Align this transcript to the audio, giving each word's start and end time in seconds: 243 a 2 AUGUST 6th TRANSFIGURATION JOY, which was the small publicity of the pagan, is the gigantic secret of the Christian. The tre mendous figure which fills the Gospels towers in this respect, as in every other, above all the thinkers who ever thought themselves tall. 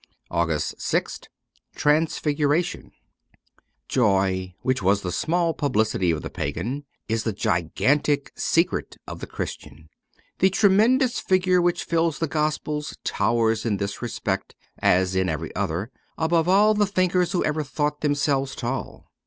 243 0.31 0.41
a 0.41 0.59
2 0.79 0.97
AUGUST 1.05 1.19
6th 1.23 1.27
TRANSFIGURATION 1.75 2.91
JOY, 3.87 4.55
which 4.63 4.81
was 4.81 5.03
the 5.03 5.11
small 5.11 5.53
publicity 5.53 6.09
of 6.09 6.23
the 6.23 6.29
pagan, 6.31 6.85
is 7.07 7.21
the 7.23 7.31
gigantic 7.31 8.31
secret 8.35 8.97
of 9.05 9.19
the 9.19 9.27
Christian. 9.27 9.89
The 10.39 10.49
tre 10.49 10.71
mendous 10.71 11.21
figure 11.21 11.61
which 11.61 11.83
fills 11.83 12.17
the 12.17 12.25
Gospels 12.27 12.97
towers 13.03 13.63
in 13.63 13.77
this 13.77 14.01
respect, 14.01 14.55
as 14.79 15.15
in 15.15 15.29
every 15.29 15.55
other, 15.55 15.91
above 16.17 16.49
all 16.49 16.73
the 16.73 16.87
thinkers 16.87 17.33
who 17.33 17.45
ever 17.45 17.61
thought 17.63 18.01
themselves 18.01 18.55
tall. 18.55 19.11